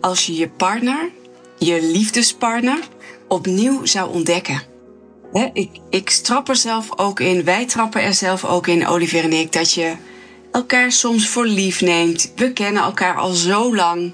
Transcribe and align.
als 0.00 0.26
je 0.26 0.34
je 0.34 0.48
partner, 0.48 1.10
je 1.58 1.82
liefdespartner, 1.82 2.78
opnieuw 3.28 3.84
zou 3.84 4.10
ontdekken? 4.12 4.62
ik, 5.52 5.70
ik 5.90 6.10
trap 6.10 6.48
er 6.48 6.56
zelf 6.56 6.98
ook 6.98 7.20
in, 7.20 7.44
wij 7.44 7.66
trappen 7.66 8.02
er 8.02 8.14
zelf 8.14 8.44
ook 8.44 8.66
in, 8.66 8.86
Olivier 8.86 9.24
en 9.24 9.32
ik, 9.32 9.52
dat 9.52 9.72
je 9.72 9.94
elkaar 10.52 10.92
soms 10.92 11.28
voor 11.28 11.46
lief 11.46 11.80
neemt. 11.80 12.32
We 12.36 12.52
kennen 12.52 12.82
elkaar 12.82 13.16
al 13.16 13.32
zo 13.32 13.74
lang. 13.74 14.12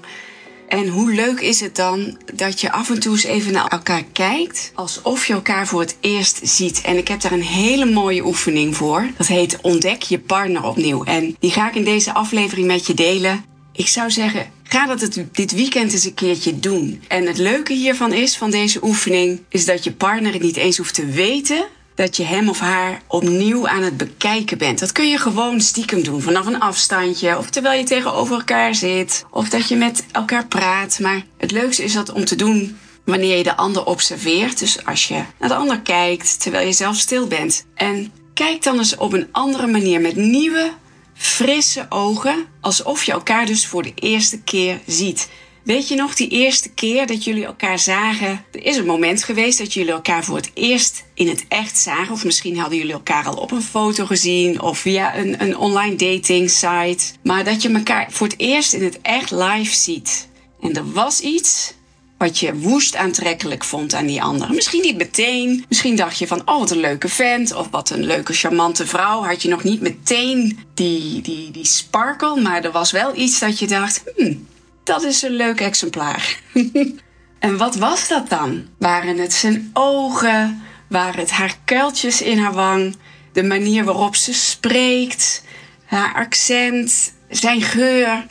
En 0.67 0.87
hoe 0.87 1.13
leuk 1.13 1.39
is 1.39 1.59
het 1.59 1.75
dan 1.75 2.17
dat 2.33 2.61
je 2.61 2.71
af 2.71 2.89
en 2.89 2.99
toe 2.99 3.11
eens 3.11 3.23
even 3.23 3.53
naar 3.53 3.67
elkaar 3.67 4.03
kijkt, 4.13 4.71
alsof 4.75 5.25
je 5.25 5.33
elkaar 5.33 5.67
voor 5.67 5.79
het 5.79 5.97
eerst 5.99 6.39
ziet. 6.43 6.81
En 6.81 6.97
ik 6.97 7.07
heb 7.07 7.21
daar 7.21 7.31
een 7.31 7.41
hele 7.41 7.85
mooie 7.85 8.25
oefening 8.25 8.75
voor. 8.75 9.07
Dat 9.17 9.27
heet 9.27 9.61
Ontdek 9.61 10.01
je 10.01 10.19
partner 10.19 10.63
opnieuw. 10.63 11.03
En 11.03 11.35
die 11.39 11.51
ga 11.51 11.67
ik 11.67 11.75
in 11.75 11.83
deze 11.83 12.13
aflevering 12.13 12.67
met 12.67 12.87
je 12.87 12.93
delen. 12.93 13.45
Ik 13.73 13.87
zou 13.87 14.11
zeggen, 14.11 14.51
ga 14.75 14.85
dat 14.85 15.01
het 15.01 15.25
dit 15.31 15.51
weekend 15.51 15.91
eens 15.91 16.03
een 16.03 16.13
keertje 16.13 16.59
doen. 16.59 17.03
En 17.07 17.25
het 17.25 17.37
leuke 17.37 17.73
hiervan 17.73 18.13
is, 18.13 18.37
van 18.37 18.51
deze 18.51 18.79
oefening, 18.83 19.41
is 19.49 19.65
dat 19.65 19.83
je 19.83 19.91
partner 19.91 20.33
het 20.33 20.41
niet 20.41 20.55
eens 20.55 20.77
hoeft 20.77 20.93
te 20.93 21.05
weten 21.05 21.65
dat 21.95 22.17
je 22.17 22.23
hem 22.23 22.49
of 22.49 22.59
haar 22.59 23.01
opnieuw 23.07 23.67
aan 23.67 23.83
het 23.83 23.97
bekijken 23.97 24.57
bent. 24.57 24.79
Dat 24.79 24.91
kun 24.91 25.09
je 25.09 25.17
gewoon 25.17 25.61
stiekem 25.61 26.03
doen, 26.03 26.21
vanaf 26.21 26.45
een 26.45 26.59
afstandje, 26.59 27.37
of 27.37 27.49
terwijl 27.49 27.79
je 27.79 27.85
tegenover 27.85 28.35
elkaar 28.35 28.75
zit, 28.75 29.25
of 29.31 29.49
dat 29.49 29.67
je 29.67 29.75
met 29.75 30.05
elkaar 30.11 30.47
praat. 30.47 30.99
Maar 30.99 31.25
het 31.37 31.51
leukste 31.51 31.83
is 31.83 31.93
dat 31.93 32.11
om 32.11 32.25
te 32.25 32.35
doen 32.35 32.77
wanneer 33.05 33.37
je 33.37 33.43
de 33.43 33.57
ander 33.57 33.85
observeert. 33.85 34.59
Dus 34.59 34.85
als 34.85 35.07
je 35.07 35.23
naar 35.39 35.49
de 35.49 35.55
ander 35.55 35.81
kijkt 35.81 36.41
terwijl 36.41 36.67
je 36.67 36.73
zelf 36.73 36.95
stil 36.95 37.27
bent. 37.27 37.65
En 37.75 38.11
kijk 38.33 38.63
dan 38.63 38.77
eens 38.77 38.95
op 38.95 39.13
een 39.13 39.27
andere 39.31 39.67
manier 39.67 40.01
met 40.01 40.15
nieuwe, 40.15 40.71
frisse 41.15 41.85
ogen, 41.89 42.45
alsof 42.61 43.03
je 43.03 43.11
elkaar 43.11 43.45
dus 43.45 43.67
voor 43.67 43.83
de 43.83 43.93
eerste 43.95 44.41
keer 44.41 44.79
ziet. 44.85 45.29
Weet 45.63 45.87
je 45.87 45.95
nog 45.95 46.15
die 46.15 46.29
eerste 46.29 46.69
keer 46.69 47.07
dat 47.07 47.23
jullie 47.23 47.45
elkaar 47.45 47.79
zagen? 47.79 48.45
Er 48.51 48.65
is 48.65 48.77
een 48.77 48.85
moment 48.85 49.23
geweest 49.23 49.57
dat 49.57 49.73
jullie 49.73 49.91
elkaar 49.91 50.23
voor 50.23 50.35
het 50.35 50.51
eerst 50.53 51.05
in 51.13 51.27
het 51.27 51.45
echt 51.47 51.77
zagen. 51.77 52.13
Of 52.13 52.25
misschien 52.25 52.57
hadden 52.57 52.77
jullie 52.77 52.93
elkaar 52.93 53.27
al 53.27 53.35
op 53.35 53.51
een 53.51 53.61
foto 53.61 54.05
gezien 54.05 54.61
of 54.61 54.77
via 54.77 55.17
een, 55.17 55.41
een 55.41 55.57
online 55.57 55.95
dating 55.95 56.49
site. 56.49 57.03
Maar 57.23 57.43
dat 57.43 57.61
je 57.61 57.69
elkaar 57.69 58.11
voor 58.11 58.27
het 58.27 58.39
eerst 58.39 58.73
in 58.73 58.83
het 58.83 59.01
echt 59.01 59.31
live 59.31 59.75
ziet. 59.75 60.27
En 60.61 60.75
er 60.75 60.91
was 60.91 61.19
iets 61.19 61.73
wat 62.17 62.39
je 62.39 62.55
woest 62.55 62.95
aantrekkelijk 62.95 63.63
vond 63.63 63.93
aan 63.93 64.05
die 64.05 64.21
ander. 64.21 64.53
Misschien 64.53 64.81
niet 64.81 64.97
meteen. 64.97 65.65
Misschien 65.69 65.95
dacht 65.95 66.17
je 66.17 66.27
van, 66.27 66.41
oh 66.45 66.59
wat 66.59 66.71
een 66.71 66.79
leuke 66.79 67.09
vent. 67.09 67.53
Of 67.53 67.67
wat 67.71 67.89
een 67.89 68.05
leuke 68.05 68.33
charmante 68.33 68.87
vrouw. 68.87 69.23
Had 69.23 69.41
je 69.41 69.49
nog 69.49 69.63
niet 69.63 69.81
meteen 69.81 70.59
die, 70.73 71.21
die, 71.21 71.51
die 71.51 71.65
sparkle. 71.65 72.41
Maar 72.41 72.63
er 72.63 72.71
was 72.71 72.91
wel 72.91 73.15
iets 73.15 73.39
dat 73.39 73.59
je 73.59 73.67
dacht, 73.67 74.03
hmm, 74.15 74.47
dat 74.83 75.03
is 75.03 75.21
een 75.21 75.35
leuk 75.35 75.61
exemplaar. 75.61 76.39
en 77.39 77.57
wat 77.57 77.75
was 77.75 78.07
dat 78.07 78.29
dan? 78.29 78.65
Waren 78.77 79.17
het 79.17 79.33
zijn 79.33 79.69
ogen? 79.73 80.63
Waren 80.89 81.19
het 81.19 81.31
haar 81.31 81.57
kuiltjes 81.65 82.21
in 82.21 82.37
haar 82.37 82.53
wang? 82.53 82.95
De 83.33 83.43
manier 83.43 83.83
waarop 83.83 84.15
ze 84.15 84.33
spreekt? 84.33 85.43
Haar 85.85 86.13
accent? 86.13 87.13
Zijn 87.29 87.61
geur? 87.61 88.25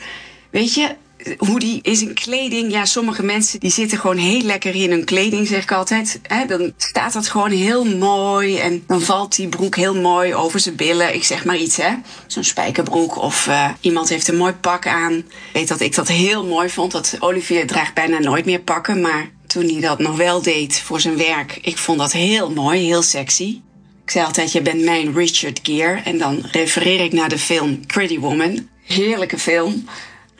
Weet 0.51 0.73
je, 0.73 0.95
hoe 1.37 1.59
die 1.59 1.79
is 1.81 2.01
in 2.01 2.13
kleding. 2.13 2.71
Ja, 2.71 2.85
sommige 2.85 3.23
mensen 3.23 3.59
die 3.59 3.71
zitten 3.71 3.97
gewoon 3.97 4.17
heel 4.17 4.41
lekker 4.41 4.75
in 4.75 4.91
hun 4.91 5.05
kleding, 5.05 5.47
zeg 5.47 5.63
ik 5.63 5.71
altijd. 5.71 6.19
dan 6.47 6.73
staat 6.77 7.13
dat 7.13 7.27
gewoon 7.27 7.51
heel 7.51 7.85
mooi. 7.85 8.57
En 8.57 8.83
dan 8.87 9.01
valt 9.01 9.35
die 9.35 9.47
broek 9.47 9.75
heel 9.75 9.95
mooi 9.95 10.33
over 10.33 10.59
zijn 10.59 10.75
billen. 10.75 11.15
Ik 11.15 11.23
zeg 11.23 11.45
maar 11.45 11.57
iets, 11.57 11.77
hè. 11.77 11.93
Zo'n 12.27 12.43
spijkerbroek. 12.43 13.21
Of 13.21 13.47
uh, 13.47 13.69
iemand 13.81 14.09
heeft 14.09 14.27
een 14.27 14.37
mooi 14.37 14.53
pak 14.53 14.87
aan. 14.87 15.13
Ik 15.13 15.25
weet 15.53 15.67
dat 15.67 15.79
ik 15.79 15.95
dat 15.95 16.07
heel 16.07 16.45
mooi 16.45 16.69
vond. 16.69 16.91
Dat 16.91 17.15
Olivier 17.19 17.67
draagt 17.67 17.93
bijna 17.93 18.19
nooit 18.19 18.45
meer 18.45 18.61
pakken. 18.61 19.01
Maar 19.01 19.29
toen 19.47 19.69
hij 19.69 19.81
dat 19.81 19.99
nog 19.99 20.17
wel 20.17 20.41
deed 20.41 20.79
voor 20.79 21.01
zijn 21.01 21.17
werk, 21.17 21.59
ik 21.61 21.77
vond 21.77 21.99
dat 21.99 22.11
heel 22.11 22.51
mooi, 22.51 22.85
heel 22.85 23.01
sexy. 23.01 23.61
Ik 24.03 24.11
zei 24.11 24.25
altijd, 24.25 24.51
je 24.51 24.61
bent 24.61 24.83
mijn 24.83 25.13
Richard 25.13 25.59
Gere. 25.63 26.01
En 26.03 26.17
dan 26.17 26.43
refereer 26.51 27.03
ik 27.03 27.11
naar 27.11 27.29
de 27.29 27.39
film 27.39 27.85
Pretty 27.85 28.19
Woman. 28.19 28.67
Heerlijke 28.83 29.37
film. 29.37 29.85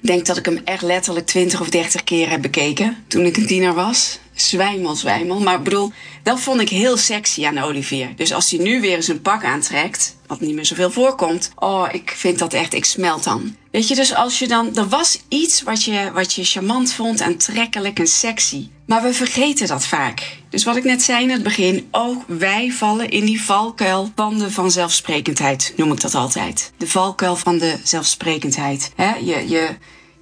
Denk 0.05 0.25
dat 0.25 0.37
ik 0.37 0.45
hem 0.45 0.61
echt 0.63 0.81
letterlijk 0.81 1.25
20 1.25 1.61
of 1.61 1.69
30 1.69 2.03
keer 2.03 2.29
heb 2.29 2.41
bekeken 2.41 3.03
toen 3.07 3.25
ik 3.25 3.37
een 3.37 3.45
tiener 3.45 3.73
was. 3.73 4.19
Zwijmel, 4.35 4.95
zwijmel. 4.95 5.39
Maar 5.39 5.55
ik 5.55 5.63
bedoel, 5.63 5.91
dat 6.23 6.39
vond 6.39 6.61
ik 6.61 6.69
heel 6.69 6.97
sexy 6.97 7.45
aan 7.45 7.57
Olivier. 7.57 8.15
Dus 8.15 8.33
als 8.33 8.51
hij 8.51 8.59
nu 8.59 8.81
weer 8.81 8.95
eens 8.95 9.07
een 9.07 9.21
pak 9.21 9.43
aantrekt, 9.43 10.15
wat 10.27 10.39
niet 10.39 10.55
meer 10.55 10.65
zoveel 10.65 10.91
voorkomt. 10.91 11.51
Oh, 11.55 11.87
ik 11.91 12.13
vind 12.15 12.39
dat 12.39 12.53
echt, 12.53 12.73
ik 12.73 12.85
smelt 12.85 13.23
dan. 13.23 13.55
Weet 13.71 13.87
je, 13.87 13.95
dus 13.95 14.15
als 14.15 14.39
je 14.39 14.47
dan, 14.47 14.75
er 14.75 14.87
was 14.87 15.21
iets 15.27 15.61
wat 15.61 15.83
je, 15.83 16.11
wat 16.13 16.33
je 16.33 16.43
charmant 16.43 16.93
vond, 16.93 17.21
aantrekkelijk 17.21 17.99
en 17.99 18.07
sexy. 18.07 18.67
Maar 18.85 19.03
we 19.03 19.13
vergeten 19.13 19.67
dat 19.67 19.85
vaak. 19.85 20.37
Dus 20.49 20.63
wat 20.63 20.75
ik 20.75 20.83
net 20.83 21.01
zei 21.01 21.23
in 21.23 21.29
het 21.29 21.43
begin, 21.43 21.87
ook 21.91 22.23
wij 22.27 22.71
vallen 22.71 23.09
in 23.09 23.25
die 23.25 23.41
valkuil 23.41 24.11
van 24.15 24.37
de 24.37 24.51
vanzelfsprekendheid, 24.51 25.73
noem 25.75 25.91
ik 25.91 26.01
dat 26.01 26.15
altijd. 26.15 26.71
De 26.77 26.87
valkuil 26.87 27.35
van 27.35 27.57
de 27.57 27.77
zelfsprekendheid. 27.83 28.91
je, 29.21 29.49
je, 29.49 29.69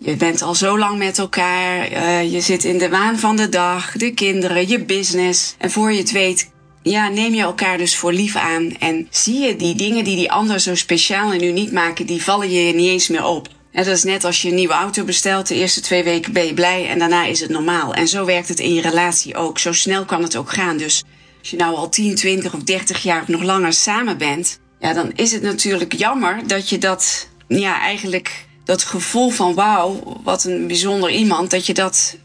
je 0.04 0.16
bent 0.16 0.42
al 0.42 0.56
zo 0.56 0.78
lang 0.78 0.98
met 0.98 1.18
elkaar, 1.18 1.92
uh, 1.92 2.32
je 2.32 2.42
zit 2.42 2.64
in 2.64 2.78
de 2.78 2.90
waan 2.90 3.20
van 3.20 3.36
de 3.36 3.50
dag, 3.50 3.92
de 3.92 4.14
kinderen, 4.14 4.68
je 4.68 4.86
business. 4.86 5.56
En 5.58 5.72
voor 5.72 5.92
je 5.92 5.98
het 5.98 6.12
weet, 6.12 6.52
ja, 6.82 7.08
neem 7.10 7.34
je 7.34 7.42
elkaar 7.42 7.78
dus 7.78 7.96
voor 7.96 8.14
lief 8.14 8.36
aan. 8.36 8.78
En 8.80 9.08
zie 9.10 9.40
je 9.40 9.56
die 9.56 9.76
dingen 9.76 10.04
die 10.04 10.16
die 10.16 10.32
ander 10.32 10.60
zo 10.60 10.76
speciaal 10.76 11.32
en 11.32 11.44
uniek 11.44 11.72
maken, 11.72 12.06
die 12.06 12.24
vallen 12.24 12.52
je 12.52 12.74
niet 12.74 12.90
eens 12.90 13.08
meer 13.08 13.26
op. 13.26 13.48
En 13.72 13.84
dat 13.84 13.96
is 13.96 14.04
net 14.04 14.24
als 14.24 14.42
je 14.42 14.50
een 14.50 14.56
nieuwe 14.56 14.74
auto 14.74 15.04
bestelt. 15.04 15.48
De 15.48 15.56
eerste 15.56 15.82
twee 15.82 16.04
weken 16.04 16.34
ben 16.34 16.46
je 16.46 16.54
blij 16.54 16.90
en 16.90 17.00
daarna 17.00 17.26
is 17.26 17.40
het 17.40 17.50
normaal. 17.50 17.94
En 17.94 18.08
zo 18.08 18.26
werkt 18.26 18.48
het 18.48 18.60
in 18.60 18.74
je 18.74 18.82
relatie 18.82 19.36
ook. 19.36 19.60
Zo 19.60 19.74
snel 19.74 20.06
kan 20.06 20.24
het 20.24 20.36
ook 20.36 20.52
gaan. 20.52 20.78
Dus 20.78 21.04
als 21.40 21.50
je 21.50 21.58
nou 21.58 21.76
al 21.76 21.90
10, 21.90 22.16
20 22.16 22.54
of 22.54 22.64
30 22.64 23.04
jaar 23.04 23.22
of 23.22 23.28
nog 23.28 23.44
langer 23.44 23.74
samen 23.74 24.18
bent, 24.18 24.60
ja, 24.80 24.94
dan 24.94 25.12
is 25.16 25.32
het 25.32 25.42
natuurlijk 25.42 25.94
jammer 25.94 26.48
dat 26.48 26.70
je 26.70 26.78
dat, 26.78 27.28
ja, 27.48 27.80
eigenlijk 27.82 28.46
dat 28.64 28.84
gevoel 28.84 29.30
van 29.30 29.54
wauw, 29.54 30.20
wat 30.24 30.44
een 30.44 30.68
bijzonder 30.68 31.10
iemand, 31.10 31.52
dat 31.52 31.66
je 31.66 31.74
dat 31.74 32.18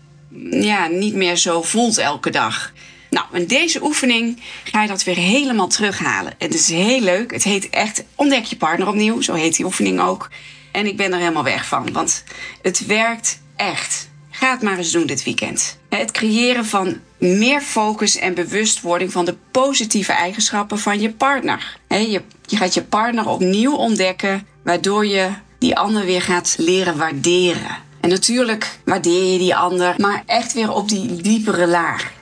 ja, 0.50 0.87
niet 0.87 1.15
meer 1.15 1.37
zo 1.37 1.62
voelt 1.62 1.99
elke 1.99 2.31
dag. 2.31 2.72
Nou, 3.10 3.26
in 3.32 3.47
deze 3.47 3.82
oefening 3.82 4.41
ga 4.65 4.82
je 4.82 4.88
dat 4.88 5.04
weer 5.04 5.16
helemaal 5.16 5.69
terughalen. 5.69 6.34
Het 6.38 6.54
is 6.54 6.69
heel 6.69 7.00
leuk. 7.00 7.31
Het 7.32 7.43
heet 7.43 7.71
echt 7.71 8.04
Ontdek 8.15 8.44
je 8.44 8.56
partner 8.56 8.88
opnieuw. 8.88 9.21
Zo 9.21 9.34
heet 9.34 9.56
die 9.56 9.65
oefening 9.65 10.00
ook. 10.00 10.28
En 10.72 10.87
ik 10.87 10.97
ben 10.97 11.12
er 11.12 11.19
helemaal 11.19 11.44
weg 11.44 11.66
van, 11.66 11.93
want 11.93 12.25
het 12.62 12.87
werkt 12.87 13.41
echt. 13.56 14.09
Ga 14.31 14.50
het 14.50 14.62
maar 14.62 14.78
eens 14.78 14.91
doen 14.91 15.06
dit 15.06 15.25
weekend. 15.25 15.78
Het 15.88 16.10
creëren 16.10 16.66
van 16.66 17.00
meer 17.19 17.60
focus 17.60 18.16
en 18.16 18.34
bewustwording 18.34 19.12
van 19.12 19.25
de 19.25 19.37
positieve 19.50 20.12
eigenschappen 20.12 20.79
van 20.79 21.00
je 21.00 21.11
partner. 21.11 21.79
Je, 21.88 22.23
je 22.46 22.56
gaat 22.56 22.75
je 22.75 22.82
partner 22.82 23.29
opnieuw 23.29 23.75
ontdekken, 23.75 24.46
waardoor 24.64 25.06
je 25.06 25.31
die 25.58 25.76
ander 25.76 26.05
weer 26.05 26.22
gaat 26.22 26.55
leren 26.58 26.96
waarderen. 26.96 27.76
En 28.00 28.08
natuurlijk 28.08 28.78
waardeer 28.84 29.32
je 29.32 29.38
die 29.38 29.56
ander, 29.56 29.94
maar 29.96 30.22
echt 30.26 30.52
weer 30.52 30.72
op 30.72 30.88
die 30.88 31.16
diepere 31.22 31.66
laag. 31.66 32.12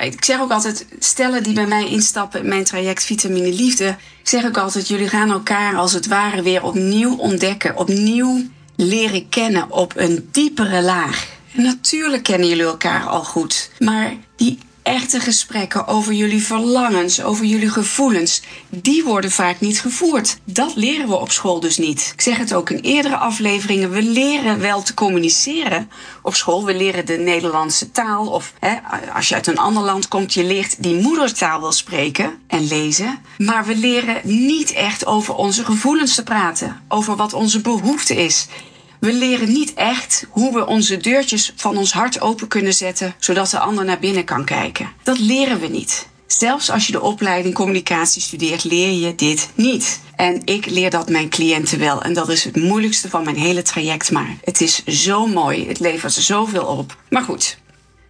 Ik 0.00 0.24
zeg 0.24 0.40
ook 0.40 0.50
altijd, 0.50 0.86
stellen 0.98 1.42
die 1.42 1.52
bij 1.52 1.66
mij 1.66 1.88
instappen 1.88 2.40
in 2.40 2.48
mijn 2.48 2.64
traject 2.64 3.04
Vitamine 3.04 3.52
Liefde, 3.52 3.96
zeg 4.22 4.44
ik 4.44 4.56
altijd, 4.56 4.88
jullie 4.88 5.08
gaan 5.08 5.30
elkaar 5.30 5.76
als 5.76 5.92
het 5.92 6.06
ware 6.06 6.42
weer 6.42 6.62
opnieuw 6.62 7.16
ontdekken, 7.16 7.76
opnieuw 7.76 8.42
leren 8.76 9.28
kennen 9.28 9.70
op 9.70 9.92
een 9.96 10.28
diepere 10.32 10.82
laag. 10.82 11.26
En 11.54 11.62
natuurlijk 11.62 12.22
kennen 12.22 12.48
jullie 12.48 12.64
elkaar 12.64 13.06
al 13.06 13.24
goed, 13.24 13.70
maar 13.78 14.16
die 14.36 14.58
echte 14.88 15.20
gesprekken 15.20 15.86
over 15.86 16.12
jullie 16.12 16.42
verlangens, 16.42 17.22
over 17.22 17.44
jullie 17.44 17.70
gevoelens, 17.70 18.42
die 18.68 19.04
worden 19.04 19.30
vaak 19.30 19.60
niet 19.60 19.80
gevoerd. 19.80 20.38
Dat 20.44 20.74
leren 20.74 21.08
we 21.08 21.14
op 21.14 21.30
school 21.30 21.60
dus 21.60 21.78
niet. 21.78 22.10
Ik 22.14 22.20
zeg 22.20 22.36
het 22.36 22.54
ook 22.54 22.70
in 22.70 22.80
eerdere 22.80 23.16
afleveringen, 23.16 23.90
we 23.90 24.02
leren 24.02 24.60
wel 24.60 24.82
te 24.82 24.94
communiceren 24.94 25.90
op 26.22 26.34
school. 26.34 26.64
We 26.64 26.74
leren 26.74 27.06
de 27.06 27.16
Nederlandse 27.16 27.90
taal 27.90 28.26
of 28.26 28.52
hè, 28.60 28.76
als 29.14 29.28
je 29.28 29.34
uit 29.34 29.46
een 29.46 29.58
ander 29.58 29.82
land 29.82 30.08
komt, 30.08 30.34
je 30.34 30.44
leert 30.44 30.82
die 30.82 31.00
moedertaal 31.00 31.60
wel 31.60 31.72
spreken 31.72 32.38
en 32.46 32.66
lezen. 32.66 33.18
Maar 33.38 33.66
we 33.66 33.76
leren 33.76 34.20
niet 34.22 34.72
echt 34.72 35.06
over 35.06 35.34
onze 35.34 35.64
gevoelens 35.64 36.14
te 36.14 36.22
praten, 36.22 36.82
over 36.88 37.16
wat 37.16 37.32
onze 37.32 37.60
behoefte 37.60 38.16
is 38.16 38.46
We 39.00 39.12
leren 39.12 39.52
niet 39.52 39.74
echt 39.74 40.26
hoe 40.28 40.52
we 40.52 40.66
onze 40.66 40.96
deurtjes 40.96 41.52
van 41.56 41.76
ons 41.76 41.92
hart 41.92 42.20
open 42.20 42.48
kunnen 42.48 42.74
zetten, 42.74 43.14
zodat 43.18 43.50
de 43.50 43.58
ander 43.58 43.84
naar 43.84 43.98
binnen 43.98 44.24
kan 44.24 44.44
kijken. 44.44 44.90
Dat 45.02 45.18
leren 45.18 45.60
we 45.60 45.66
niet. 45.66 46.08
Zelfs 46.26 46.70
als 46.70 46.86
je 46.86 46.92
de 46.92 47.00
opleiding 47.00 47.54
communicatie 47.54 48.22
studeert, 48.22 48.64
leer 48.64 48.92
je 48.92 49.14
dit 49.14 49.48
niet. 49.54 50.00
En 50.16 50.42
ik 50.44 50.66
leer 50.66 50.90
dat 50.90 51.08
mijn 51.08 51.28
cliënten 51.28 51.78
wel. 51.78 52.02
En 52.02 52.12
dat 52.12 52.28
is 52.28 52.44
het 52.44 52.56
moeilijkste 52.56 53.08
van 53.08 53.24
mijn 53.24 53.36
hele 53.36 53.62
traject. 53.62 54.10
Maar 54.10 54.36
het 54.44 54.60
is 54.60 54.84
zo 54.84 55.26
mooi. 55.26 55.68
Het 55.68 55.80
levert 55.80 56.12
zoveel 56.12 56.64
op. 56.64 56.96
Maar 57.10 57.22
goed. 57.22 57.58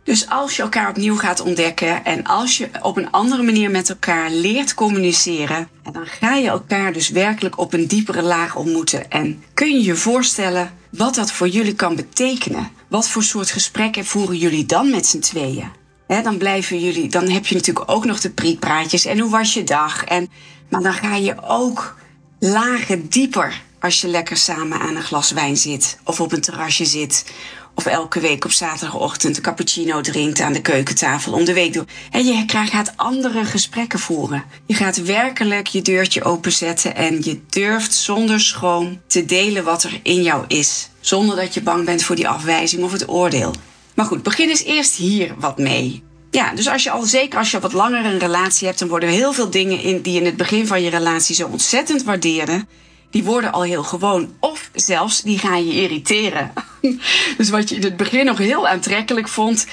Dus 0.05 0.29
als 0.29 0.57
je 0.57 0.63
elkaar 0.63 0.89
opnieuw 0.89 1.17
gaat 1.17 1.41
ontdekken 1.41 2.05
en 2.05 2.25
als 2.25 2.59
je 2.59 2.69
op 2.83 2.97
een 2.97 3.11
andere 3.11 3.43
manier 3.43 3.71
met 3.71 3.89
elkaar 3.89 4.31
leert 4.31 4.75
communiceren, 4.75 5.69
dan 5.93 6.07
ga 6.07 6.35
je 6.35 6.49
elkaar 6.49 6.93
dus 6.93 7.09
werkelijk 7.09 7.59
op 7.59 7.73
een 7.73 7.87
diepere 7.87 8.23
laag 8.23 8.57
ontmoeten. 8.57 9.11
En 9.11 9.43
kun 9.55 9.73
je 9.73 9.83
je 9.83 9.95
voorstellen 9.95 10.73
wat 10.91 11.15
dat 11.15 11.33
voor 11.33 11.49
jullie 11.49 11.75
kan 11.75 11.97
betekenen? 11.97 12.71
Wat 12.89 13.09
voor 13.09 13.23
soort 13.23 13.51
gesprekken 13.51 14.05
voeren 14.05 14.37
jullie 14.37 14.67
dan 14.67 14.91
met 14.91 15.07
z'n 15.07 15.19
tweeën? 15.19 15.71
dan 16.07 16.39
blijven 16.39 16.81
jullie, 16.81 17.09
dan 17.09 17.29
heb 17.29 17.47
je 17.47 17.55
natuurlijk 17.55 17.91
ook 17.91 18.05
nog 18.05 18.21
de 18.21 18.31
prietpraatjes 18.31 19.05
en 19.05 19.19
hoe 19.19 19.31
was 19.31 19.55
je 19.55 19.65
dag? 19.65 20.05
En, 20.05 20.29
maar 20.69 20.83
dan 20.83 20.93
ga 20.93 21.17
je 21.17 21.43
ook 21.43 21.97
lagen 22.39 23.09
dieper 23.09 23.63
als 23.81 24.01
je 24.01 24.09
lekker 24.09 24.37
samen 24.37 24.81
aan 24.81 24.97
een 24.97 25.03
glas 25.03 25.31
wijn 25.31 25.57
zit 25.57 25.99
of 26.05 26.21
op 26.21 26.33
een 26.33 26.41
terrasje 26.41 26.85
zit 26.85 27.25
of 27.79 27.87
elke 27.87 28.21
week 28.21 28.45
op 28.45 28.51
zaterdagochtend 28.51 29.37
een 29.37 29.43
cappuccino 29.43 30.01
drinkt 30.01 30.41
aan 30.41 30.53
de 30.53 30.61
keukentafel 30.61 31.33
om 31.33 31.45
de 31.45 31.53
week 31.53 31.73
door. 31.73 31.85
En 32.11 32.27
je 32.27 32.45
gaat 32.47 32.93
andere 32.97 33.45
gesprekken 33.45 33.99
voeren. 33.99 34.45
Je 34.67 34.75
gaat 34.75 35.03
werkelijk 35.03 35.67
je 35.67 35.83
deurtje 35.83 36.25
openzetten 36.25 36.95
en 36.97 37.23
je 37.23 37.41
durft 37.49 37.95
zonder 37.95 38.41
schroom 38.41 39.01
te 39.07 39.25
delen 39.25 39.65
wat 39.65 39.83
er 39.83 40.01
in 40.03 40.23
jou 40.23 40.45
is. 40.49 40.89
Zonder 41.01 41.37
dat 41.37 41.55
je 41.55 41.63
bang 41.63 41.85
bent 41.85 42.03
voor 42.03 42.17
die 42.17 42.29
afwijzing 42.29 42.83
of 42.83 42.93
het 42.93 43.09
oordeel. 43.09 43.55
Maar 43.95 44.07
goed, 44.07 44.23
begin 44.23 44.49
eens 44.49 44.65
eerst 44.65 44.95
hier 44.95 45.35
wat 45.39 45.59
mee. 45.59 46.03
Ja, 46.31 46.55
dus 46.55 46.69
als 46.69 46.83
je 46.83 46.91
al 46.91 47.03
zeker 47.03 47.39
als 47.39 47.51
je 47.51 47.61
wat 47.61 47.73
langer 47.73 48.05
een 48.05 48.19
relatie 48.19 48.67
hebt, 48.67 48.79
dan 48.79 48.89
worden 48.89 49.09
heel 49.09 49.33
veel 49.33 49.51
dingen 49.51 49.81
in, 49.81 50.01
die 50.01 50.21
in 50.21 50.25
het 50.25 50.37
begin 50.37 50.67
van 50.67 50.83
je 50.83 50.91
relatie 50.91 51.35
zo 51.35 51.47
ontzettend 51.47 52.03
waardeerde, 52.03 52.67
die 53.11 53.25
worden 53.25 53.53
al 53.53 53.63
heel 53.63 53.83
gewoon. 53.83 54.35
Of 54.41 54.71
zelfs 54.75 55.23
die 55.23 55.39
gaan 55.39 55.67
je 55.67 55.83
irriteren. 55.83 56.53
dus 57.37 57.51
wat 57.51 57.69
je 57.69 57.75
in 57.75 57.83
het 57.83 57.97
begin 57.97 58.25
nog 58.25 58.39
heel 58.39 58.69
aantrekkelijk 58.69 59.29
vond, 59.29 59.67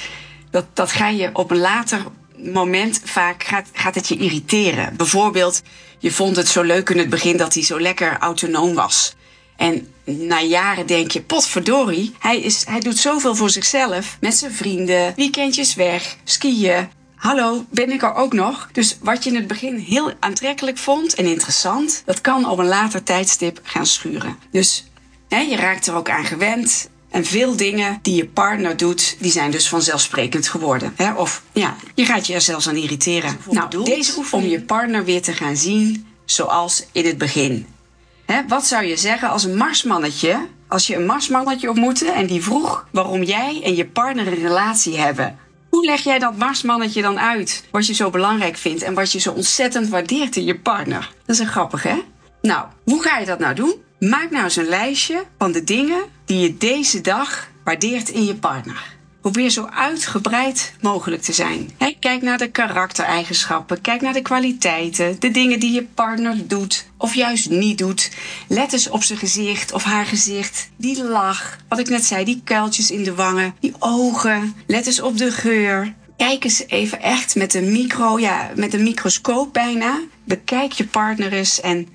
dat, 0.51 0.65
dat 0.73 0.91
ga 0.91 1.07
je 1.07 1.29
op 1.33 1.51
een 1.51 1.57
later 1.57 2.03
moment 2.37 3.01
vaak 3.03 3.43
gaat, 3.43 3.69
gaat 3.73 3.95
het 3.95 4.07
je 4.07 4.17
irriteren. 4.17 4.95
Bijvoorbeeld, 4.97 5.61
je 5.99 6.11
vond 6.11 6.35
het 6.35 6.47
zo 6.47 6.61
leuk 6.61 6.89
in 6.89 6.97
het 6.97 7.09
begin 7.09 7.37
dat 7.37 7.53
hij 7.53 7.63
zo 7.63 7.79
lekker 7.79 8.17
autonoom 8.17 8.73
was. 8.73 9.15
En 9.55 9.87
na 10.03 10.41
jaren 10.41 10.85
denk 10.85 11.11
je, 11.11 11.21
potverdorie, 11.21 12.13
hij, 12.19 12.39
is, 12.39 12.65
hij 12.65 12.79
doet 12.79 12.97
zoveel 12.97 13.35
voor 13.35 13.49
zichzelf. 13.49 14.17
Met 14.19 14.35
zijn 14.35 14.51
vrienden, 14.51 15.13
weekendjes 15.15 15.75
weg, 15.75 16.15
skiën. 16.23 16.89
Hallo, 17.25 17.65
ben 17.69 17.91
ik 17.91 18.03
er 18.03 18.15
ook 18.15 18.33
nog? 18.33 18.69
Dus 18.71 18.97
wat 19.01 19.23
je 19.23 19.29
in 19.29 19.35
het 19.35 19.47
begin 19.47 19.77
heel 19.77 20.11
aantrekkelijk 20.19 20.77
vond 20.77 21.15
en 21.15 21.25
interessant, 21.25 22.01
dat 22.05 22.21
kan 22.21 22.49
op 22.49 22.57
een 22.57 22.65
later 22.65 23.03
tijdstip 23.03 23.59
gaan 23.63 23.85
schuren. 23.85 24.37
Dus 24.51 24.85
hè, 25.29 25.39
je 25.39 25.55
raakt 25.55 25.87
er 25.87 25.95
ook 25.95 26.09
aan 26.09 26.25
gewend. 26.25 26.89
En 27.09 27.25
veel 27.25 27.55
dingen 27.55 27.99
die 28.01 28.15
je 28.15 28.27
partner 28.27 28.77
doet, 28.77 29.17
die 29.19 29.31
zijn 29.31 29.51
dus 29.51 29.69
vanzelfsprekend 29.69 30.47
geworden. 30.47 30.93
Hè? 30.95 31.13
Of 31.13 31.43
ja, 31.51 31.75
je 31.95 32.05
gaat 32.05 32.27
je 32.27 32.33
er 32.33 32.41
zelfs 32.41 32.67
aan 32.67 32.75
irriteren. 32.75 33.37
Nou, 33.51 33.83
deze 33.83 34.17
oefening 34.17 34.45
om 34.45 34.51
je 34.51 34.61
partner 34.61 35.03
weer 35.03 35.21
te 35.21 35.33
gaan 35.33 35.57
zien 35.57 36.07
zoals 36.25 36.85
in 36.91 37.05
het 37.05 37.17
begin. 37.17 37.67
Hè, 38.25 38.41
wat 38.47 38.65
zou 38.65 38.85
je 38.85 38.97
zeggen 38.97 39.29
als 39.29 39.43
een 39.43 39.57
marsmannetje, 39.57 40.47
als 40.67 40.87
je 40.87 40.95
een 40.95 41.05
marsmannetje 41.05 41.69
ontmoette 41.69 42.11
en 42.11 42.25
die 42.25 42.43
vroeg 42.43 42.87
waarom 42.91 43.23
jij 43.23 43.61
en 43.63 43.75
je 43.75 43.85
partner 43.85 44.27
een 44.27 44.41
relatie 44.41 44.97
hebben? 44.97 45.44
Hoe 45.75 45.85
leg 45.85 46.03
jij 46.03 46.19
dat 46.19 46.37
marsmannetje 46.37 47.01
dan 47.01 47.19
uit? 47.19 47.63
Wat 47.71 47.87
je 47.87 47.93
zo 47.93 48.09
belangrijk 48.09 48.57
vindt 48.57 48.81
en 48.81 48.93
wat 48.93 49.11
je 49.11 49.19
zo 49.19 49.31
ontzettend 49.31 49.89
waardeert 49.89 50.35
in 50.35 50.43
je 50.43 50.59
partner? 50.59 51.11
Dat 51.25 51.35
is 51.35 51.39
een 51.41 51.47
grappig, 51.47 51.83
hè? 51.83 52.01
Nou, 52.41 52.65
hoe 52.83 53.01
ga 53.01 53.17
je 53.17 53.25
dat 53.25 53.39
nou 53.39 53.55
doen? 53.55 53.73
Maak 53.99 54.31
nou 54.31 54.43
eens 54.43 54.55
een 54.55 54.67
lijstje 54.67 55.23
van 55.37 55.51
de 55.51 55.63
dingen 55.63 56.03
die 56.25 56.39
je 56.39 56.57
deze 56.57 57.01
dag 57.01 57.47
waardeert 57.63 58.09
in 58.09 58.25
je 58.25 58.35
partner. 58.35 58.94
Probeer 59.25 59.49
zo 59.49 59.67
uitgebreid 59.73 60.73
mogelijk 60.81 61.21
te 61.21 61.33
zijn. 61.33 61.69
kijk 61.99 62.21
naar 62.21 62.37
de 62.37 62.51
karaktereigenschappen, 62.51 63.81
kijk 63.81 64.01
naar 64.01 64.13
de 64.13 64.21
kwaliteiten, 64.21 65.19
de 65.19 65.31
dingen 65.31 65.59
die 65.59 65.71
je 65.71 65.83
partner 65.83 66.47
doet 66.47 66.85
of 66.97 67.15
juist 67.15 67.49
niet 67.49 67.77
doet. 67.77 68.11
Let 68.47 68.73
eens 68.73 68.89
op 68.89 69.03
zijn 69.03 69.19
gezicht 69.19 69.71
of 69.71 69.83
haar 69.83 70.05
gezicht, 70.05 70.69
die 70.77 71.03
lach, 71.03 71.57
wat 71.69 71.79
ik 71.79 71.89
net 71.89 72.05
zei, 72.05 72.25
die 72.25 72.41
kuiltjes 72.43 72.91
in 72.91 73.03
de 73.03 73.15
wangen, 73.15 73.55
die 73.59 73.73
ogen. 73.79 74.55
Let 74.67 74.85
eens 74.85 75.01
op 75.01 75.17
de 75.17 75.31
geur. 75.31 75.93
Kijk 76.17 76.43
eens 76.43 76.67
even 76.67 77.01
echt 77.01 77.35
met 77.35 77.53
een 77.53 77.71
micro, 77.71 78.19
ja, 78.19 78.51
met 78.55 78.73
een 78.73 78.83
microscoop 78.83 79.53
bijna. 79.53 79.99
Bekijk 80.23 80.71
je 80.71 80.87
partner 80.87 81.33
eens 81.33 81.61
en 81.61 81.87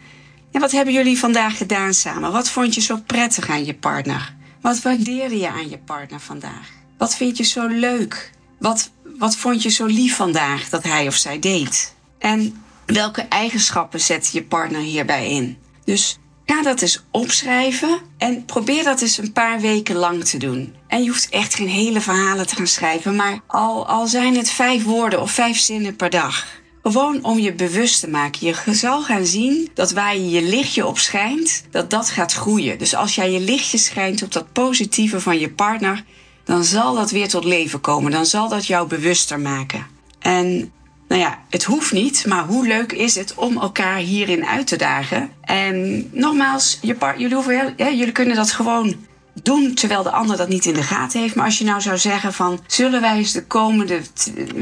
ja, 0.51 0.61
wat 0.61 0.73
hebben 0.73 0.95
jullie 0.95 1.19
vandaag 1.19 1.57
gedaan 1.57 1.95
samen? 1.95 2.33
Wat 2.33 2.51
vond 2.51 2.75
je 2.75 2.81
zo 2.81 2.97
prettig 3.07 3.49
aan 3.49 3.65
je 3.65 3.75
partner? 3.75 4.35
Wat 4.61 4.83
waardeerde 4.83 5.39
je 5.39 5.49
aan 5.49 5.69
je 5.69 5.79
partner 5.79 6.21
vandaag? 6.21 6.80
Wat 7.01 7.17
vind 7.17 7.37
je 7.37 7.45
zo 7.45 7.67
leuk? 7.67 8.31
Wat, 8.59 8.91
wat 9.19 9.37
vond 9.37 9.63
je 9.63 9.69
zo 9.69 9.87
lief 9.87 10.17
vandaag 10.17 10.69
dat 10.69 10.83
hij 10.83 11.07
of 11.07 11.15
zij 11.15 11.39
deed? 11.39 11.95
En 12.19 12.63
welke 12.87 13.21
eigenschappen 13.23 14.01
zet 14.01 14.31
je 14.33 14.43
partner 14.43 14.81
hierbij 14.81 15.31
in? 15.31 15.59
Dus 15.85 16.19
ga 16.47 16.63
dat 16.63 16.83
eens 16.83 17.05
opschrijven 17.11 17.99
en 18.19 18.45
probeer 18.45 18.85
dat 18.85 19.01
eens 19.01 19.19
een 19.19 19.33
paar 19.33 19.61
weken 19.61 19.97
lang 19.97 20.25
te 20.25 20.39
doen. 20.39 20.75
En 20.87 21.03
je 21.03 21.09
hoeft 21.09 21.29
echt 21.29 21.55
geen 21.55 21.69
hele 21.69 22.01
verhalen 22.01 22.47
te 22.47 22.57
gaan 22.57 22.67
schrijven, 22.67 23.17
maar 23.17 23.41
al, 23.47 23.87
al 23.87 24.07
zijn 24.07 24.37
het 24.37 24.51
vijf 24.51 24.85
woorden 24.85 25.21
of 25.21 25.31
vijf 25.31 25.59
zinnen 25.59 25.97
per 25.97 26.11
dag. 26.11 26.47
Gewoon 26.83 27.25
om 27.25 27.39
je 27.39 27.53
bewust 27.53 28.01
te 28.01 28.09
maken. 28.09 28.47
Je 28.47 28.75
zal 28.75 29.03
gaan 29.03 29.27
zien 29.27 29.71
dat 29.75 29.93
waar 29.93 30.17
je 30.17 30.31
je 30.31 30.43
lichtje 30.43 30.87
op 30.87 30.99
schijnt, 30.99 31.65
dat 31.71 31.91
dat 31.91 32.11
gaat 32.11 32.33
groeien. 32.33 32.79
Dus 32.79 32.95
als 32.95 33.15
jij 33.15 33.31
je 33.31 33.41
lichtje 33.41 33.79
schijnt 33.79 34.23
op 34.23 34.33
dat 34.33 34.53
positieve 34.53 35.21
van 35.21 35.39
je 35.39 35.51
partner, 35.51 36.05
dan 36.45 36.65
zal 36.65 36.95
dat 36.95 37.11
weer 37.11 37.29
tot 37.29 37.45
leven 37.45 37.81
komen. 37.81 38.11
Dan 38.11 38.27
zal 38.27 38.49
dat 38.49 38.67
jou 38.67 38.89
bewuster 38.89 39.41
maken. 39.41 39.87
En 40.19 40.73
nou 41.09 41.21
ja, 41.21 41.39
het 41.49 41.65
hoeft 41.65 41.93
niet, 41.93 42.27
maar 42.27 42.45
hoe 42.45 42.67
leuk 42.67 42.93
is 42.93 43.15
het 43.15 43.35
om 43.35 43.59
elkaar 43.59 43.97
hierin 43.97 44.47
uit 44.47 44.67
te 44.67 44.77
dagen? 44.77 45.31
En 45.41 46.09
nogmaals, 46.13 46.79
je 46.83 46.97
jullie, 47.17 47.35
hoeven, 47.35 47.75
jullie 47.77 48.13
kunnen 48.13 48.37
dat 48.37 48.53
gewoon 48.53 48.95
doen 49.43 49.75
terwijl 49.75 50.03
de 50.03 50.11
ander 50.11 50.37
dat 50.37 50.49
niet 50.49 50.65
in 50.65 50.75
de 50.75 50.83
gaten 50.83 51.21
heeft. 51.21 51.35
Maar 51.35 51.45
als 51.45 51.59
je 51.59 51.65
nou 51.65 51.81
zou 51.81 51.99
zeggen 51.99 52.33
van 52.33 52.61
zullen 52.67 53.01
wij 53.01 53.17
eens 53.17 53.33
de 53.33 53.47
komende 53.47 54.01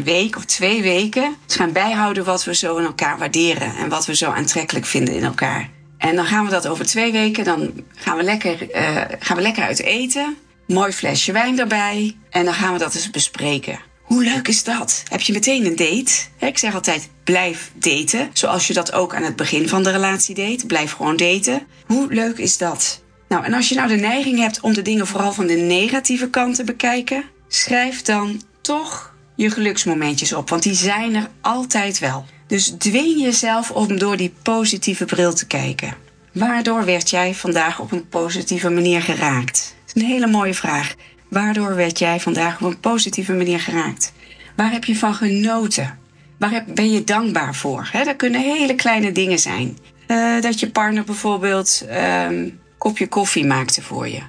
week 0.04 0.36
of 0.36 0.44
twee 0.44 0.82
weken 0.82 1.36
eens 1.46 1.56
gaan 1.56 1.72
bijhouden 1.72 2.24
wat 2.24 2.44
we 2.44 2.54
zo 2.54 2.76
in 2.76 2.84
elkaar 2.84 3.18
waarderen 3.18 3.76
en 3.76 3.88
wat 3.88 4.06
we 4.06 4.16
zo 4.16 4.30
aantrekkelijk 4.30 4.86
vinden 4.86 5.14
in 5.14 5.24
elkaar. 5.24 5.70
En 5.98 6.16
dan 6.16 6.24
gaan 6.24 6.44
we 6.44 6.50
dat 6.50 6.66
over 6.68 6.86
twee 6.86 7.12
weken, 7.12 7.44
dan 7.44 7.70
gaan 7.94 8.16
we 8.16 8.22
lekker, 8.22 8.74
uh, 8.74 9.00
gaan 9.18 9.36
we 9.36 9.42
lekker 9.42 9.62
uit 9.62 9.82
eten 9.82 10.36
mooi 10.68 10.92
flesje 10.92 11.32
wijn 11.32 11.58
erbij 11.58 12.16
en 12.30 12.44
dan 12.44 12.54
gaan 12.54 12.72
we 12.72 12.78
dat 12.78 12.94
eens 12.94 13.10
bespreken. 13.10 13.80
Hoe 14.02 14.24
leuk 14.24 14.48
is 14.48 14.64
dat? 14.64 15.02
Heb 15.08 15.20
je 15.20 15.32
meteen 15.32 15.66
een 15.66 15.76
date? 15.76 16.12
Ik 16.38 16.58
zeg 16.58 16.74
altijd: 16.74 17.08
blijf 17.24 17.70
daten. 17.74 18.30
Zoals 18.32 18.66
je 18.66 18.74
dat 18.74 18.92
ook 18.92 19.14
aan 19.14 19.22
het 19.22 19.36
begin 19.36 19.68
van 19.68 19.82
de 19.82 19.90
relatie 19.90 20.34
deed. 20.34 20.66
Blijf 20.66 20.92
gewoon 20.92 21.16
daten. 21.16 21.66
Hoe 21.86 22.12
leuk 22.12 22.38
is 22.38 22.58
dat? 22.58 23.02
Nou, 23.28 23.44
en 23.44 23.54
als 23.54 23.68
je 23.68 23.74
nou 23.74 23.88
de 23.88 23.96
neiging 23.96 24.38
hebt 24.38 24.60
om 24.60 24.72
de 24.72 24.82
dingen 24.82 25.06
vooral 25.06 25.32
van 25.32 25.46
de 25.46 25.54
negatieve 25.54 26.30
kant 26.30 26.54
te 26.54 26.64
bekijken, 26.64 27.24
schrijf 27.48 28.02
dan 28.02 28.42
toch 28.60 29.14
je 29.36 29.50
geluksmomentjes 29.50 30.32
op, 30.32 30.50
want 30.50 30.62
die 30.62 30.74
zijn 30.74 31.14
er 31.14 31.30
altijd 31.40 31.98
wel. 31.98 32.24
Dus 32.46 32.74
dwing 32.78 33.20
jezelf 33.20 33.70
om 33.70 33.98
door 33.98 34.16
die 34.16 34.34
positieve 34.42 35.04
bril 35.04 35.34
te 35.34 35.46
kijken. 35.46 35.94
Waardoor 36.32 36.84
werd 36.84 37.10
jij 37.10 37.34
vandaag 37.34 37.80
op 37.80 37.92
een 37.92 38.08
positieve 38.08 38.70
manier 38.70 39.02
geraakt? 39.02 39.76
Een 39.98 40.06
hele 40.06 40.26
mooie 40.26 40.54
vraag. 40.54 40.94
Waardoor 41.28 41.74
werd 41.74 41.98
jij 41.98 42.20
vandaag 42.20 42.60
op 42.60 42.70
een 42.70 42.80
positieve 42.80 43.32
manier 43.32 43.60
geraakt? 43.60 44.12
Waar 44.56 44.72
heb 44.72 44.84
je 44.84 44.96
van 44.96 45.14
genoten? 45.14 45.98
Waar 46.38 46.64
ben 46.66 46.90
je 46.90 47.04
dankbaar 47.04 47.54
voor? 47.54 47.88
He, 47.92 48.04
dat 48.04 48.16
kunnen 48.16 48.40
hele 48.40 48.74
kleine 48.74 49.12
dingen 49.12 49.38
zijn. 49.38 49.78
Uh, 50.08 50.40
dat 50.40 50.60
je 50.60 50.70
partner 50.70 51.04
bijvoorbeeld 51.04 51.82
een 51.86 51.96
ehm, 51.96 52.48
kopje 52.78 53.08
koffie 53.08 53.44
maakte 53.44 53.82
voor 53.82 54.08
je. 54.08 54.20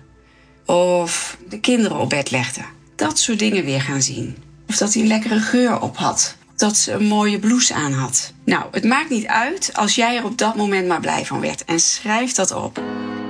Of 0.65 1.38
de 1.49 1.59
kinderen 1.59 1.97
op 1.97 2.09
bed 2.09 2.31
legde. 2.31 2.61
Dat 2.95 3.19
soort 3.19 3.39
dingen 3.39 3.65
weer 3.65 3.81
gaan 3.81 4.01
zien. 4.01 4.38
Of 4.67 4.77
dat 4.77 4.93
hij 4.93 5.01
een 5.01 5.07
lekkere 5.07 5.39
geur 5.39 5.81
op 5.81 5.97
had. 5.97 6.35
Dat 6.55 6.77
ze 6.77 6.91
een 6.91 7.05
mooie 7.05 7.39
blouse 7.39 7.73
aan 7.73 7.93
had. 7.93 8.33
Nou, 8.45 8.65
het 8.71 8.83
maakt 8.83 9.09
niet 9.09 9.27
uit 9.27 9.69
als 9.73 9.95
jij 9.95 10.17
er 10.17 10.25
op 10.25 10.38
dat 10.38 10.55
moment 10.55 10.88
maar 10.88 10.99
blij 10.99 11.25
van 11.25 11.39
werd. 11.39 11.65
En 11.65 11.79
schrijf 11.79 12.31
dat 12.31 12.51
op. 12.51 12.81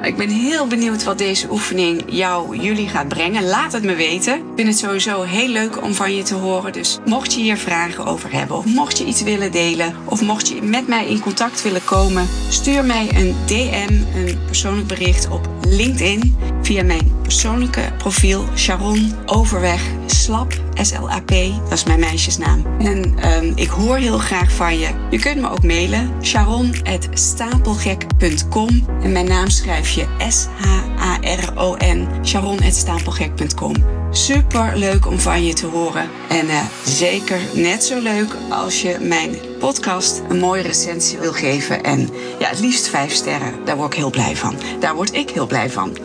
Ik 0.01 0.17
ben 0.17 0.29
heel 0.29 0.67
benieuwd 0.67 1.03
wat 1.03 1.17
deze 1.17 1.51
oefening 1.51 2.03
jou, 2.07 2.57
jullie 2.57 2.87
gaat 2.87 3.07
brengen. 3.07 3.43
Laat 3.43 3.71
het 3.71 3.83
me 3.83 3.95
weten. 3.95 4.35
Ik 4.35 4.43
vind 4.55 4.67
het 4.67 4.77
sowieso 4.77 5.21
heel 5.21 5.47
leuk 5.47 5.83
om 5.83 5.93
van 5.93 6.15
je 6.15 6.23
te 6.23 6.35
horen. 6.35 6.73
Dus 6.73 6.99
mocht 7.05 7.33
je 7.33 7.41
hier 7.41 7.57
vragen 7.57 8.05
over 8.05 8.31
hebben, 8.31 8.57
of 8.57 8.65
mocht 8.65 8.97
je 8.97 9.05
iets 9.05 9.23
willen 9.23 9.51
delen, 9.51 9.95
of 10.05 10.21
mocht 10.21 10.47
je 10.47 10.61
met 10.61 10.87
mij 10.87 11.07
in 11.07 11.19
contact 11.19 11.63
willen 11.63 11.83
komen, 11.83 12.27
stuur 12.49 12.85
mij 12.85 13.09
een 13.15 13.35
DM, 13.45 13.93
een 14.15 14.39
persoonlijk 14.45 14.87
bericht 14.87 15.29
op 15.29 15.49
LinkedIn. 15.61 16.37
Via 16.61 16.83
mijn 16.83 17.11
persoonlijke 17.21 17.91
profiel 17.97 18.45
Sharon 18.55 19.13
Overweg 19.25 19.81
Slap, 20.05 20.53
S-L-A-P, 20.73 21.33
dat 21.63 21.71
is 21.71 21.83
mijn 21.83 21.99
meisjesnaam. 21.99 22.65
En 22.79 23.27
um, 23.33 23.51
ik 23.55 23.67
hoor 23.67 23.97
heel 23.97 24.17
graag 24.17 24.51
van 24.51 24.79
je. 24.79 24.89
Je 25.09 25.19
kunt 25.19 25.41
me 25.41 25.49
ook 25.49 25.63
mailen, 25.63 26.11
sharon.stapelgek.com. 26.21 28.85
En 29.01 29.11
mijn 29.11 29.27
naam 29.27 29.49
schrijf 29.49 29.89
je 29.89 30.05
S-H-A-R-O-N, 30.27 32.07
sharon.stapelgek.com. 32.23 33.98
Super 34.11 34.77
leuk 34.77 35.07
om 35.07 35.19
van 35.19 35.43
je 35.45 35.53
te 35.53 35.65
horen. 35.65 36.09
En 36.29 36.45
uh, 36.45 36.61
zeker 36.85 37.39
net 37.53 37.83
zo 37.83 37.99
leuk 37.99 38.35
als 38.49 38.81
je 38.81 38.97
mijn 38.99 39.35
podcast 39.59 40.21
een 40.29 40.39
mooie 40.39 40.61
recensie 40.61 41.17
wil 41.19 41.31
geven. 41.31 41.83
En 41.83 42.09
ja, 42.39 42.49
het 42.49 42.59
liefst 42.59 42.87
vijf 42.87 43.11
sterren. 43.11 43.65
Daar 43.65 43.77
word 43.77 43.93
ik 43.93 43.99
heel 43.99 44.09
blij 44.09 44.35
van. 44.35 44.55
Daar 44.79 44.95
word 44.95 45.13
ik 45.13 45.29
heel 45.29 45.47
blij 45.47 45.69
van. 45.69 45.97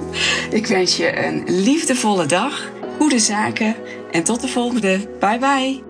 ik 0.50 0.66
wens 0.66 0.96
je 0.96 1.24
een 1.26 1.44
liefdevolle 1.46 2.26
dag, 2.26 2.70
goede 2.98 3.18
zaken 3.18 3.76
en 4.10 4.24
tot 4.24 4.40
de 4.40 4.48
volgende. 4.48 5.08
Bye 5.20 5.38
bye. 5.38 5.87